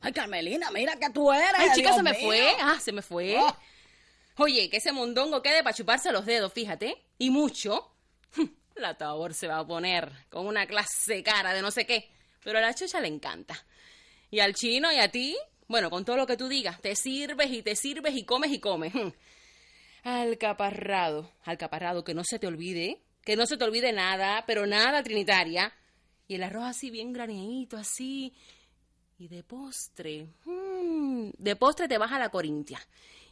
Ay, 0.00 0.12
Carmelina, 0.12 0.70
mira 0.70 0.96
que 0.96 1.10
tú 1.10 1.30
eres. 1.32 1.52
Ay, 1.56 1.68
chica, 1.74 1.90
Dios 1.90 1.96
se 1.96 2.02
me 2.02 2.12
mío. 2.12 2.20
fue. 2.22 2.56
Ah, 2.60 2.78
se 2.80 2.92
me 2.92 3.02
fue. 3.02 3.36
Oh. 3.38 3.56
Oye, 4.36 4.70
que 4.70 4.78
ese 4.78 4.92
mondongo 4.92 5.42
quede 5.42 5.62
para 5.62 5.76
chuparse 5.76 6.12
los 6.12 6.24
dedos, 6.24 6.52
fíjate. 6.52 6.96
Y 7.18 7.30
mucho. 7.30 7.92
La 8.76 8.96
Tabor 8.96 9.34
se 9.34 9.46
va 9.46 9.58
a 9.58 9.66
poner 9.66 10.10
con 10.30 10.46
una 10.46 10.66
clase 10.66 11.22
cara 11.22 11.52
de 11.52 11.60
no 11.60 11.70
sé 11.70 11.84
qué. 11.84 12.08
Pero 12.42 12.58
a 12.58 12.62
la 12.62 12.74
chucha 12.74 13.00
le 13.00 13.08
encanta. 13.08 13.62
Y 14.30 14.40
al 14.40 14.54
chino 14.54 14.90
y 14.90 14.96
a 14.96 15.10
ti, 15.10 15.36
bueno, 15.68 15.90
con 15.90 16.04
todo 16.04 16.16
lo 16.16 16.26
que 16.26 16.36
tú 16.38 16.48
digas, 16.48 16.80
te 16.80 16.96
sirves 16.96 17.50
y 17.50 17.62
te 17.62 17.76
sirves 17.76 18.14
y 18.14 18.24
comes 18.24 18.50
y 18.52 18.60
comes. 18.60 18.94
Alcaparrado, 20.02 21.30
alcaparrado, 21.44 22.04
que 22.04 22.14
no 22.14 22.22
se 22.24 22.38
te 22.38 22.46
olvide, 22.46 23.02
que 23.22 23.36
no 23.36 23.46
se 23.46 23.58
te 23.58 23.64
olvide 23.64 23.92
nada, 23.92 24.44
pero 24.46 24.66
nada, 24.66 25.02
Trinitaria. 25.02 25.74
Y 26.30 26.36
el 26.36 26.44
arroz 26.44 26.62
así 26.62 26.92
bien 26.92 27.12
graneadito, 27.12 27.76
así. 27.76 28.32
Y 29.18 29.26
de 29.26 29.42
postre, 29.42 30.28
mm, 30.44 31.30
de 31.36 31.56
postre 31.56 31.88
te 31.88 31.98
vas 31.98 32.12
a 32.12 32.20
la 32.20 32.28
Corintia. 32.28 32.80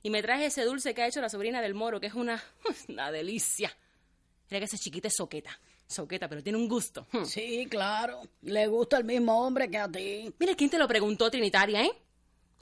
Y 0.03 0.11
me 0.11 0.21
traes 0.21 0.53
ese 0.53 0.65
dulce 0.65 0.95
que 0.95 1.03
ha 1.03 1.07
hecho 1.07 1.21
la 1.21 1.29
sobrina 1.29 1.63
del 1.63 1.75
moro, 1.75 2.01
que 2.01 2.09
es 2.09 2.15
una, 2.15 2.43
una 2.89 3.13
delicia. 3.13 3.73
Mira 4.51 4.59
que 4.59 4.65
esa 4.65 4.79
chiquita 4.79 5.07
es 5.07 5.15
soqueta. 5.17 5.57
Soqueta, 5.87 6.29
pero 6.29 6.43
tiene 6.43 6.59
un 6.59 6.67
gusto. 6.69 7.07
Hmm. 7.13 7.25
Sí, 7.25 7.69
claro. 7.71 8.21
Le 8.43 8.67
gusta 8.67 8.97
el 8.97 9.05
mismo 9.05 9.47
hombre 9.47 9.71
que 9.71 9.79
a 9.79 9.89
ti. 9.89 10.35
Mira, 10.37 10.57
¿quién 10.57 10.69
te 10.69 10.77
lo 10.77 10.89
preguntó, 10.89 11.31
Trinitaria, 11.31 11.85
eh? 11.85 11.93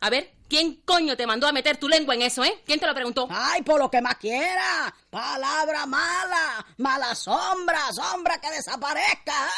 A 0.01 0.11
ver, 0.11 0.35
¿quién 0.51 0.83
coño 0.85 1.17
te 1.17 1.27
mandó 1.27 1.47
a 1.47 1.53
meter 1.53 1.79
tu 1.79 1.89
lengua 1.89 2.15
en 2.15 2.21
eso, 2.21 2.45
eh? 2.45 2.61
¿Quién 2.67 2.79
te 2.79 2.87
lo 2.87 2.95
preguntó? 2.95 3.27
Ay, 3.31 3.63
por 3.63 3.81
lo 3.81 3.91
que 3.91 4.03
más 4.03 4.17
quiera. 4.17 4.95
Palabra 5.09 5.87
mala. 5.87 6.67
Mala 6.77 7.15
sombra. 7.15 7.91
Sombra 7.91 8.39
que 8.39 8.51
desaparezca. 8.51 9.49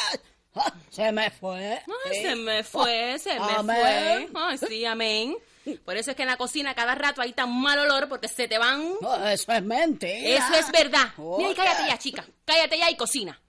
Ah, 0.55 0.73
Se 0.89 1.11
me 1.11 1.29
fue. 1.29 1.75
Ay, 2.05 2.13
Sí. 2.15 2.21
se 2.23 2.35
me 2.35 2.63
fue, 2.63 3.19
se 3.19 3.39
me 3.39 3.51
Amén. 3.55 4.29
fue. 4.31 4.41
Ay, 4.41 4.57
sí, 4.57 4.85
amén. 4.85 5.37
Por 5.85 5.95
eso 5.97 6.09
es 6.11 6.15
que 6.17 6.23
en 6.23 6.29
la 6.29 6.37
cocina 6.37 6.73
cada 6.73 6.95
rato 6.95 7.21
hay 7.21 7.33
tan 7.33 7.51
mal 7.61 7.77
olor 7.77 8.09
porque 8.09 8.27
se 8.27 8.47
te 8.47 8.57
van. 8.57 8.81
Eso 9.27 9.51
es 9.51 9.63
mentira. 9.63 10.11
Eso 10.45 10.55
es 10.55 10.71
verdad. 10.71 11.13
Mira, 11.37 11.51
y 11.51 11.55
cállate 11.55 11.83
ya, 11.87 11.97
chica. 11.99 12.25
Cállate 12.45 12.77
ya 12.79 12.89
y 12.89 12.95
cocina. 12.97 13.39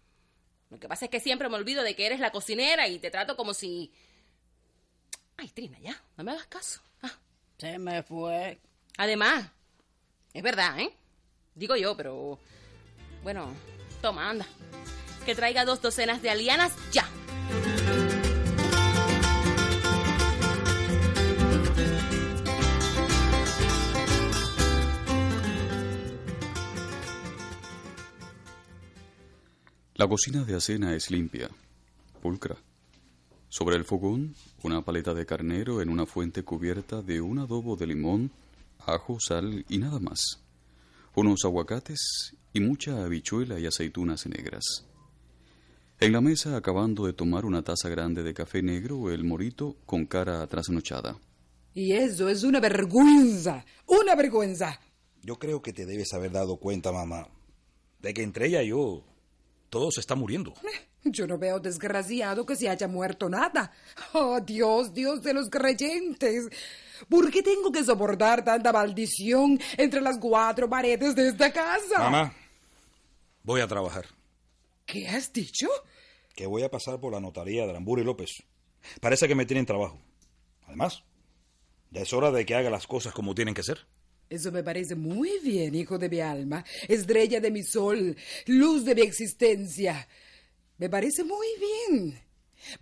Lo 0.69 0.79
que 0.79 0.87
pasa 0.89 1.07
es 1.07 1.11
que 1.11 1.21
siempre 1.21 1.49
me 1.49 1.57
olvido 1.57 1.83
de 1.83 1.97
que 1.97 2.05
eres 2.07 2.21
la 2.21 2.31
cocinera 2.31 2.87
y 2.87 2.99
te 2.99 3.11
trato 3.11 3.37
como 3.37 3.55
si... 3.55 3.91
Ay, 5.39 5.49
Trina, 5.49 5.79
ya, 5.81 5.99
no 6.19 6.25
me 6.25 6.33
hagas 6.33 6.47
caso. 6.47 6.81
Ah, 7.03 7.11
Se 7.59 7.79
me 7.79 8.03
fue. 8.03 8.59
Además, 8.99 9.47
es 10.35 10.43
verdad, 10.43 10.79
¿eh? 10.79 10.93
Digo 11.55 11.75
yo, 11.77 11.97
pero... 11.97 12.39
Bueno, 13.23 13.53
toma, 14.03 14.29
anda. 14.31 14.47
Que 15.25 15.35
traiga 15.35 15.65
dos 15.65 15.81
docenas 15.83 16.23
de 16.23 16.31
alianas 16.31 16.73
ya. 16.93 17.09
La 30.01 30.09
cocina 30.09 30.45
de 30.45 30.57
acena 30.57 30.95
es 30.95 31.11
limpia, 31.11 31.51
pulcra. 32.23 32.57
Sobre 33.51 33.77
el 33.77 33.85
fogón, 33.85 34.35
una 34.63 34.81
paleta 34.83 35.13
de 35.13 35.27
carnero 35.27 35.83
en 35.83 35.91
una 35.91 36.07
fuente 36.07 36.43
cubierta 36.43 37.03
de 37.03 37.21
un 37.21 37.39
adobo 37.39 37.77
de 37.77 37.87
limón, 37.87 38.31
ajo, 38.87 39.19
sal 39.21 39.67
y 39.69 39.77
nada 39.77 39.99
más. 39.99 40.41
Unos 41.15 41.45
aguacates 41.45 42.35
y 42.55 42.61
mucha 42.61 43.05
habichuela 43.05 43.61
y 43.61 43.67
aceitunas 43.67 44.27
negras. 44.27 44.87
En 46.03 46.13
la 46.13 46.23
mesa, 46.23 46.57
acabando 46.57 47.05
de 47.05 47.13
tomar 47.13 47.45
una 47.45 47.61
taza 47.61 47.91
grande 47.91 48.23
de 48.23 48.33
café 48.33 48.63
negro, 48.63 49.11
el 49.11 49.23
morito 49.23 49.77
con 49.85 50.07
cara 50.07 50.47
trasnochada. 50.47 51.19
Y 51.75 51.93
eso 51.93 52.31
es 52.31 52.43
una 52.43 52.59
vergüenza, 52.59 53.67
una 53.85 54.15
vergüenza. 54.15 54.81
Yo 55.23 55.39
creo 55.39 55.61
que 55.61 55.75
te 55.75 55.85
debes 55.85 56.15
haber 56.15 56.33
dado 56.33 56.57
cuenta, 56.57 56.91
mamá, 56.91 57.29
de 57.99 58.15
que 58.15 58.23
entre 58.23 58.47
ella 58.47 58.63
y 58.63 58.69
yo 58.69 59.05
todo 59.69 59.91
se 59.91 60.01
está 60.01 60.15
muriendo. 60.15 60.55
Yo 61.05 61.27
no 61.27 61.39
veo 61.39 61.61
desgraciado 61.61 62.45
que 62.45 62.57
se 62.57 62.69
haya 62.69 62.87
muerto 62.87 63.31
nada. 63.31 63.73
Oh, 64.13 64.39
Dios, 64.39 64.93
Dios 64.93 65.23
de 65.23 65.33
los 65.33 65.49
creyentes. 65.49 66.49
¿Por 67.09 67.31
qué 67.31 67.43
tengo 67.43 67.73
que 67.73 67.83
soportar 67.83 68.45
tanta 68.45 68.71
maldición 68.71 69.59
entre 69.79 70.03
las 70.03 70.19
cuatro 70.19 70.69
paredes 70.69 71.15
de 71.15 71.29
esta 71.29 71.51
casa? 71.51 71.99
Mamá, 71.99 72.35
voy 73.43 73.63
a 73.63 73.67
trabajar. 73.67 74.05
¿Qué 74.85 75.09
has 75.09 75.33
dicho? 75.33 75.69
Que 76.41 76.47
voy 76.47 76.63
a 76.63 76.71
pasar 76.71 76.99
por 76.99 77.13
la 77.13 77.21
notaría 77.21 77.65
de 77.65 77.71
Aramburu 77.73 78.01
y 78.01 78.05
López. 78.07 78.43
Parece 79.03 79.29
que 79.29 79.35
me 79.35 79.45
tienen 79.45 79.67
trabajo. 79.67 80.01
Además, 80.67 81.05
ya 81.91 82.01
es 82.01 82.15
hora 82.15 82.31
de 82.31 82.47
que 82.47 82.55
haga 82.55 82.71
las 82.71 82.87
cosas 82.87 83.13
como 83.13 83.35
tienen 83.35 83.53
que 83.53 83.63
ser. 83.63 83.87
Eso 84.31 84.51
me 84.51 84.63
parece 84.63 84.95
muy 84.95 85.39
bien, 85.45 85.75
hijo 85.75 85.99
de 85.99 86.09
mi 86.09 86.21
alma, 86.21 86.65
estrella 86.89 87.43
de 87.43 87.51
mi 87.51 87.63
sol, 87.63 88.17
luz 88.47 88.87
de 88.87 88.95
mi 88.95 89.03
existencia. 89.03 90.09
Me 90.79 90.89
parece 90.89 91.25
muy 91.25 91.47
bien. 91.59 92.19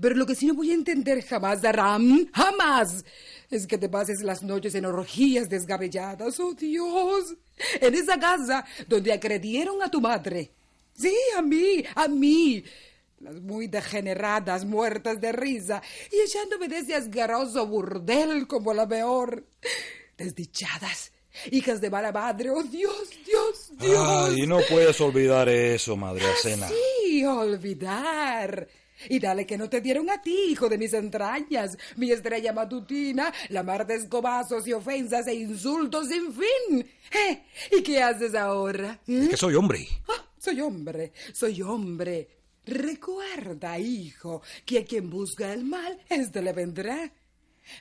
Pero 0.00 0.14
lo 0.14 0.24
que 0.24 0.36
sí 0.36 0.46
no 0.46 0.54
voy 0.54 0.70
a 0.70 0.74
entender 0.74 1.20
jamás, 1.24 1.64
Aram, 1.64 2.30
jamás, 2.32 3.04
es 3.50 3.66
que 3.66 3.76
te 3.76 3.88
pases 3.88 4.22
las 4.22 4.44
noches 4.44 4.76
en 4.76 4.84
orgías 4.84 5.48
desgabelladas, 5.48 6.38
oh 6.38 6.54
Dios, 6.54 7.34
en 7.80 7.92
esa 7.92 8.20
casa 8.20 8.64
donde 8.86 9.12
agredieron 9.12 9.82
a 9.82 9.90
tu 9.90 10.00
madre. 10.00 10.52
Sí, 10.94 11.12
a 11.36 11.42
mí, 11.42 11.82
a 11.96 12.06
mí. 12.06 12.62
Las 13.20 13.40
muy 13.40 13.66
degeneradas, 13.66 14.64
muertas 14.64 15.20
de 15.20 15.32
risa, 15.32 15.82
y 16.12 16.20
echándome 16.20 16.68
de 16.68 16.78
ese 16.78 16.94
asqueroso 16.94 17.66
burdel 17.66 18.46
como 18.46 18.72
la 18.72 18.86
peor. 18.86 19.44
Desdichadas, 20.16 21.12
hijas 21.50 21.80
de 21.80 21.90
mala 21.90 22.12
madre, 22.12 22.50
oh 22.50 22.62
Dios, 22.62 23.10
Dios, 23.24 23.72
Dios. 23.78 24.08
Ay, 24.08 24.46
no 24.46 24.60
puedes 24.68 25.00
olvidar 25.00 25.48
eso, 25.48 25.96
madre 25.96 26.24
Acena. 26.26 26.68
Sí, 26.68 27.24
olvidar. 27.24 28.68
Y 29.08 29.20
dale 29.20 29.46
que 29.46 29.56
no 29.56 29.68
te 29.68 29.80
dieron 29.80 30.10
a 30.10 30.20
ti, 30.20 30.50
hijo 30.50 30.68
de 30.68 30.76
mis 30.76 30.92
entrañas, 30.92 31.76
mi 31.96 32.10
estrella 32.10 32.52
matutina, 32.52 33.32
la 33.50 33.62
mar 33.62 33.86
de 33.86 33.94
escobazos 33.94 34.66
y 34.66 34.72
ofensas 34.72 35.26
e 35.28 35.34
insultos 35.34 36.08
sin 36.08 36.32
fin. 36.32 36.90
¿Eh? 37.12 37.44
¿Y 37.70 37.82
qué 37.82 38.02
haces 38.02 38.34
ahora? 38.34 38.98
Es 39.06 39.28
que 39.28 39.36
soy 39.36 39.54
hombre. 39.54 39.86
Ah, 40.08 40.24
soy 40.38 40.60
hombre, 40.60 41.12
soy 41.32 41.62
hombre. 41.62 42.37
Recuerda, 42.68 43.78
hijo, 43.78 44.42
que 44.66 44.80
a 44.80 44.84
quien 44.84 45.08
busca 45.08 45.52
el 45.52 45.64
mal, 45.64 45.98
este 46.08 46.42
le 46.42 46.52
vendrá. 46.52 47.10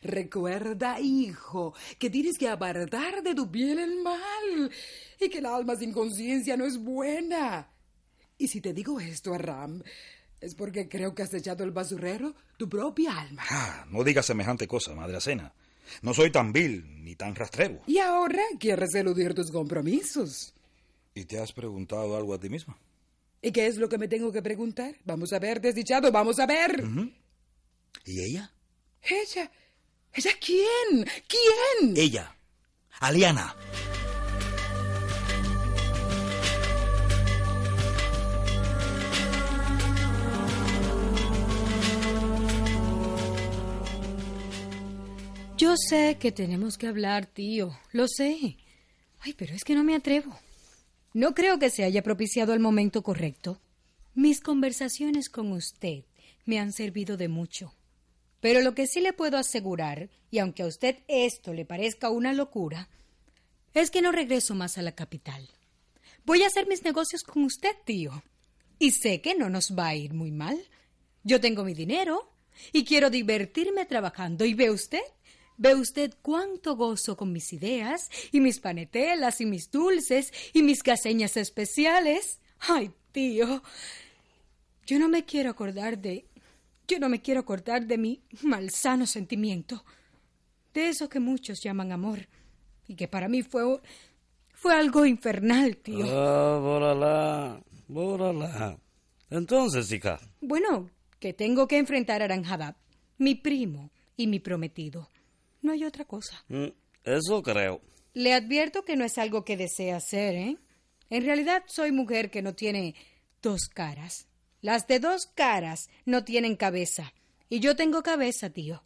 Recuerda, 0.01 0.99
hijo, 0.99 1.73
que 1.99 2.09
tienes 2.09 2.37
que 2.37 2.47
apartar 2.47 3.21
de 3.21 3.35
tu 3.35 3.51
piel 3.51 3.79
el 3.79 4.01
mal 4.01 4.71
y 5.19 5.29
que 5.29 5.39
el 5.39 5.45
alma 5.45 5.75
sin 5.75 5.91
conciencia 5.91 6.55
no 6.55 6.65
es 6.65 6.77
buena. 6.77 7.69
Y 8.37 8.47
si 8.47 8.61
te 8.61 8.73
digo 8.73 8.99
esto, 8.99 9.33
Aram, 9.33 9.81
es 10.39 10.55
porque 10.55 10.87
creo 10.87 11.13
que 11.13 11.23
has 11.23 11.33
echado 11.33 11.63
el 11.63 11.71
basurero 11.71 12.33
tu 12.57 12.69
propia 12.69 13.19
alma. 13.19 13.43
Ah, 13.49 13.85
no 13.89 14.03
digas 14.03 14.25
semejante 14.25 14.67
cosa, 14.67 14.93
madre 14.93 15.17
Acena. 15.17 15.53
No 16.01 16.13
soy 16.13 16.31
tan 16.31 16.53
vil 16.53 17.03
ni 17.03 17.15
tan 17.15 17.35
rastrero. 17.35 17.81
Y 17.87 17.97
ahora 17.97 18.43
quieres 18.59 18.93
eludir 18.93 19.33
tus 19.33 19.51
compromisos. 19.51 20.53
¿Y 21.15 21.25
te 21.25 21.39
has 21.39 21.51
preguntado 21.51 22.15
algo 22.15 22.33
a 22.33 22.39
ti 22.39 22.49
misma? 22.49 22.77
¿Y 23.41 23.51
qué 23.51 23.67
es 23.67 23.77
lo 23.77 23.87
que 23.87 23.97
me 23.97 24.07
tengo 24.07 24.31
que 24.31 24.41
preguntar? 24.41 24.95
Vamos 25.05 25.31
a 25.33 25.39
ver, 25.39 25.61
desdichado, 25.61 26.11
vamos 26.11 26.39
a 26.39 26.45
ver. 26.45 26.83
¿Y 28.05 28.21
ella? 28.21 28.51
Ella. 29.01 29.51
¿Ella 30.13 30.31
quién? 30.39 31.05
¿Quién? 31.27 31.95
Ella. 31.95 32.35
Aliana. 32.99 33.55
Yo 45.57 45.75
sé 45.75 46.17
que 46.19 46.31
tenemos 46.31 46.77
que 46.77 46.87
hablar, 46.87 47.25
tío. 47.25 47.77
Lo 47.91 48.07
sé. 48.07 48.57
Ay, 49.19 49.33
pero 49.33 49.55
es 49.55 49.63
que 49.63 49.73
no 49.73 49.83
me 49.83 49.95
atrevo. 49.95 50.37
No 51.17 51.33
creo 51.33 51.57
que 51.57 51.71
se 51.71 51.83
haya 51.83 52.03
propiciado 52.03 52.53
el 52.53 52.59
momento 52.59 53.01
correcto. 53.01 53.59
Mis 54.13 54.39
conversaciones 54.39 55.31
con 55.31 55.51
usted 55.51 56.03
me 56.45 56.59
han 56.59 56.71
servido 56.71 57.17
de 57.17 57.27
mucho. 57.27 57.73
Pero 58.39 58.61
lo 58.61 58.75
que 58.75 58.85
sí 58.85 59.01
le 59.01 59.13
puedo 59.13 59.39
asegurar, 59.39 60.11
y 60.29 60.37
aunque 60.37 60.61
a 60.61 60.67
usted 60.67 60.97
esto 61.07 61.53
le 61.55 61.65
parezca 61.65 62.11
una 62.11 62.33
locura, 62.33 62.87
es 63.73 63.89
que 63.89 64.03
no 64.03 64.11
regreso 64.11 64.53
más 64.53 64.77
a 64.77 64.83
la 64.83 64.91
capital. 64.91 65.49
Voy 66.23 66.43
a 66.43 66.47
hacer 66.47 66.67
mis 66.67 66.83
negocios 66.83 67.23
con 67.23 67.45
usted, 67.45 67.75
tío. 67.83 68.21
Y 68.77 68.91
sé 68.91 69.19
que 69.19 69.33
no 69.33 69.49
nos 69.49 69.75
va 69.75 69.87
a 69.87 69.95
ir 69.95 70.13
muy 70.13 70.29
mal. 70.29 70.63
Yo 71.23 71.41
tengo 71.41 71.63
mi 71.63 71.73
dinero 71.73 72.31
y 72.71 72.85
quiero 72.85 73.09
divertirme 73.09 73.87
trabajando. 73.87 74.45
¿Y 74.45 74.53
ve 74.53 74.69
usted? 74.69 75.01
¿Ve 75.59 75.73
usted 75.73 76.13
cuánto 76.21 76.75
gozo 76.75 77.17
con 77.17 77.33
mis 77.33 77.51
ideas 77.51 78.09
y 78.31 78.39
mis 78.41 78.59
panetelas 78.59 79.41
y 79.41 79.45
mis 79.47 79.71
dulces 79.71 80.31
y 80.53 80.61
mis 80.61 80.83
caseñas 80.83 81.35
especiales? 81.35 82.39
Ay, 82.59 82.91
tío, 83.11 83.63
yo 84.85 84.99
no 84.99 85.09
me 85.09 85.25
quiero 85.25 85.49
acordar 85.49 85.97
de... 85.97 86.25
Yo 86.87 86.99
no 86.99 87.09
me 87.09 87.21
quiero 87.21 87.39
acordar 87.39 87.87
de 87.87 87.97
mi 87.97 88.21
malsano 88.43 89.05
sentimiento, 89.07 89.83
de 90.73 90.89
eso 90.89 91.09
que 91.09 91.19
muchos 91.19 91.59
llaman 91.61 91.91
amor, 91.91 92.27
y 92.87 92.95
que 92.95 93.07
para 93.07 93.27
mí 93.27 93.41
fue... 93.41 93.81
fue 94.53 94.75
algo 94.75 95.05
infernal, 95.05 95.75
tío. 95.77 96.05
Ah, 96.05 96.59
bórala, 96.59 97.61
bórala. 97.87 98.79
Entonces, 99.31 99.91
hija. 99.91 100.19
Bueno, 100.39 100.91
que 101.19 101.33
tengo 101.33 101.67
que 101.67 101.79
enfrentar 101.79 102.21
a 102.21 102.25
Aranjadab, 102.25 102.75
mi 103.17 103.33
primo 103.35 103.91
y 104.15 104.27
mi 104.27 104.39
prometido. 104.39 105.09
No 105.67 105.73
hay 105.73 105.83
otra 105.83 106.05
cosa. 106.05 106.45
Mm, 106.47 106.67
Eso 107.03 107.43
creo. 107.43 107.81
Le 108.13 108.33
advierto 108.33 108.83
que 108.85 108.95
no 108.95 109.03
es 109.03 109.17
algo 109.17 109.43
que 109.43 109.57
desea 109.57 109.97
hacer, 109.97 110.33
¿eh? 110.33 110.57
En 111.09 111.25
realidad 111.25 111.63
soy 111.67 111.91
mujer 111.91 112.31
que 112.31 112.41
no 112.41 112.55
tiene 112.55 112.95
dos 113.41 113.67
caras. 113.67 114.29
Las 114.61 114.87
de 114.87 115.01
dos 115.01 115.25
caras 115.35 115.89
no 116.05 116.23
tienen 116.23 116.55
cabeza. 116.55 117.11
Y 117.49 117.59
yo 117.59 117.75
tengo 117.75 118.01
cabeza, 118.01 118.49
tío. 118.49 118.81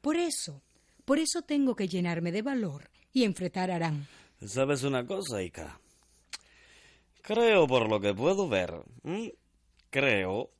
Por 0.00 0.16
eso, 0.16 0.62
por 1.04 1.18
eso 1.18 1.42
tengo 1.42 1.74
que 1.74 1.88
llenarme 1.88 2.30
de 2.30 2.42
valor 2.42 2.88
y 3.12 3.24
enfrentar 3.24 3.72
a 3.72 3.74
Arán. 3.76 4.06
¿Sabes 4.46 4.84
una 4.84 5.04
cosa, 5.04 5.42
hija? 5.42 5.80
Creo, 7.20 7.66
por 7.66 7.88
lo 7.90 8.00
que 8.00 8.14
puedo 8.14 8.48
ver, 8.48 8.74
¿m? 9.02 9.34
creo 9.90 10.50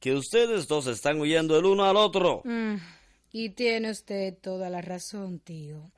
que 0.00 0.14
ustedes 0.14 0.66
dos 0.66 0.88
están 0.88 1.20
huyendo 1.20 1.56
el 1.56 1.66
uno 1.66 1.84
al 1.84 1.96
otro. 1.96 2.42
Mm, 2.44 2.76
y 3.32 3.50
tiene 3.50 3.90
usted 3.90 4.34
toda 4.34 4.70
la 4.70 4.80
razón, 4.80 5.38
tío. 5.38 5.90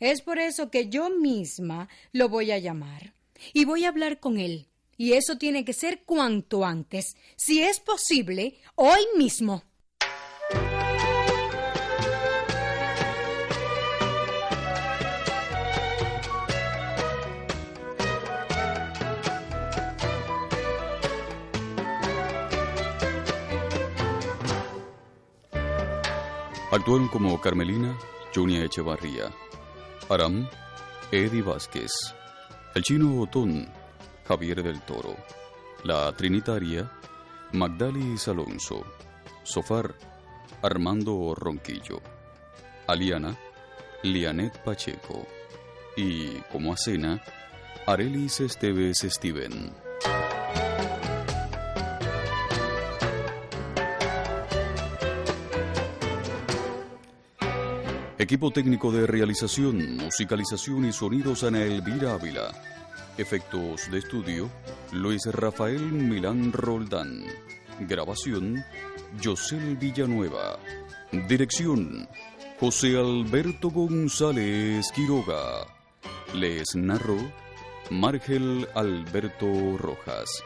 Es 0.00 0.22
por 0.22 0.38
eso 0.38 0.70
que 0.70 0.88
yo 0.88 1.10
misma 1.10 1.88
lo 2.12 2.28
voy 2.28 2.50
a 2.50 2.58
llamar. 2.58 3.14
Y 3.52 3.64
voy 3.64 3.84
a 3.84 3.88
hablar 3.88 4.20
con 4.20 4.38
él. 4.38 4.68
Y 4.96 5.12
eso 5.12 5.38
tiene 5.38 5.64
que 5.64 5.72
ser 5.72 6.02
cuanto 6.04 6.64
antes. 6.64 7.16
Si 7.36 7.62
es 7.62 7.80
posible, 7.80 8.56
hoy 8.74 9.00
mismo. 9.16 9.64
Actúan 26.74 27.06
como 27.06 27.40
Carmelina, 27.40 27.96
Junia 28.34 28.64
Echevarría, 28.64 29.30
Aram, 30.08 30.48
Eddie 31.12 31.40
Vázquez, 31.40 31.92
el 32.74 32.82
chino 32.82 33.20
Otón, 33.20 33.68
Javier 34.26 34.60
del 34.60 34.80
Toro, 34.80 35.14
la 35.84 36.10
trinitaria, 36.16 36.90
Magdalis 37.52 38.26
Alonso, 38.26 38.84
Sofar, 39.44 39.94
Armando 40.62 41.36
Ronquillo, 41.36 42.02
Aliana, 42.88 43.38
Lianet 44.02 44.58
Pacheco 44.64 45.28
y, 45.96 46.38
como 46.50 46.72
acena, 46.72 47.22
Arelis 47.86 48.40
Esteves 48.40 48.98
Steven. 48.98 49.72
Equipo 58.24 58.50
técnico 58.50 58.90
de 58.90 59.06
realización, 59.06 59.98
musicalización 59.98 60.86
y 60.86 60.94
sonidos 60.94 61.44
Ana 61.44 61.62
Elvira 61.62 62.14
Ávila. 62.14 62.52
Efectos 63.18 63.90
de 63.90 63.98
estudio, 63.98 64.50
Luis 64.92 65.26
Rafael 65.26 65.92
Milán 65.92 66.50
Roldán. 66.50 67.26
Grabación, 67.80 68.64
Yosel 69.20 69.76
Villanueva. 69.76 70.58
Dirección, 71.28 72.08
José 72.58 72.96
Alberto 72.96 73.68
González 73.68 74.90
Quiroga. 74.94 75.66
Les 76.32 76.74
narró, 76.76 77.18
Margel 77.90 78.66
Alberto 78.74 79.76
Rojas. 79.76 80.42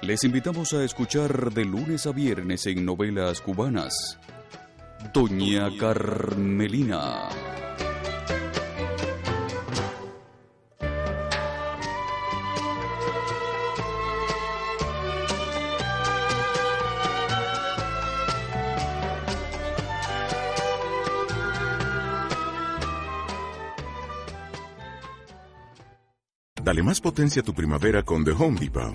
Les 0.00 0.22
invitamos 0.22 0.72
a 0.74 0.84
escuchar 0.84 1.52
de 1.52 1.64
lunes 1.64 2.06
a 2.06 2.12
viernes 2.12 2.66
en 2.66 2.84
novelas 2.84 3.40
cubanas. 3.40 4.20
Doña 5.12 5.70
Carmelina. 5.78 7.28
Dale 26.64 26.82
más 26.82 26.98
potencia 26.98 27.42
a 27.42 27.44
tu 27.44 27.52
primavera 27.52 28.02
con 28.02 28.24
The 28.24 28.30
Home 28.30 28.58
Depot. 28.58 28.94